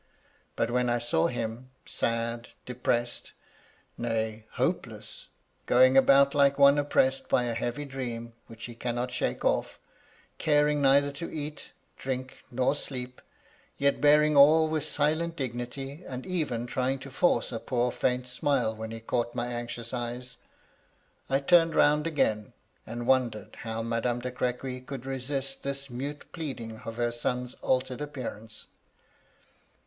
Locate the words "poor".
17.59-17.91